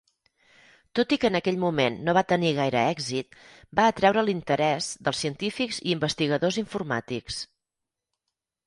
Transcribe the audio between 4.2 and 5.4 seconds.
l'interès dels